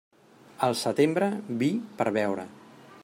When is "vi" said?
1.61-1.69